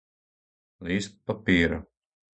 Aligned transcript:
Лист 0.87 1.13
папира. 1.25 1.79